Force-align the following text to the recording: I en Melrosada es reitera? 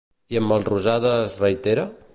I 0.35 0.39
en 0.39 0.47
Melrosada 0.51 1.13
es 1.27 1.39
reitera? 1.47 1.87